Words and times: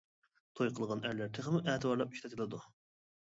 توي 0.59 0.69
قىلغان 0.77 1.03
ئەرلەر 1.09 1.29
تېخىمۇ 1.39 1.61
ئەتىۋارلاپ 1.67 2.17
ئىشلىتىلىدۇ. 2.17 2.63